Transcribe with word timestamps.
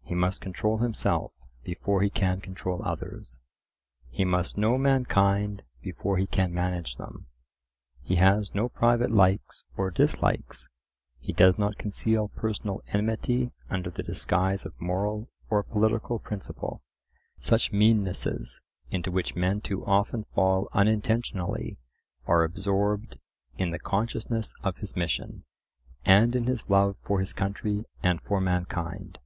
He 0.00 0.14
must 0.14 0.40
control 0.40 0.78
himself 0.78 1.38
before 1.62 2.00
he 2.00 2.08
can 2.08 2.40
control 2.40 2.82
others; 2.82 3.40
he 4.08 4.24
must 4.24 4.56
know 4.56 4.78
mankind 4.78 5.64
before 5.82 6.16
he 6.16 6.26
can 6.26 6.54
manage 6.54 6.96
them. 6.96 7.26
He 8.02 8.16
has 8.16 8.54
no 8.54 8.70
private 8.70 9.10
likes 9.10 9.64
or 9.76 9.90
dislikes; 9.90 10.70
he 11.18 11.34
does 11.34 11.58
not 11.58 11.76
conceal 11.76 12.28
personal 12.28 12.80
enmity 12.88 13.52
under 13.68 13.90
the 13.90 14.02
disguise 14.02 14.64
of 14.64 14.80
moral 14.80 15.28
or 15.50 15.62
political 15.62 16.18
principle: 16.20 16.80
such 17.38 17.70
meannesses, 17.70 18.62
into 18.88 19.10
which 19.10 19.36
men 19.36 19.60
too 19.60 19.84
often 19.84 20.24
fall 20.34 20.70
unintentionally, 20.72 21.76
are 22.26 22.44
absorbed 22.44 23.18
in 23.58 23.72
the 23.72 23.78
consciousness 23.78 24.54
of 24.62 24.78
his 24.78 24.96
mission, 24.96 25.44
and 26.02 26.34
in 26.34 26.44
his 26.46 26.70
love 26.70 26.96
for 27.04 27.20
his 27.20 27.34
country 27.34 27.84
and 28.02 28.22
for 28.22 28.40
mankind. 28.40 29.18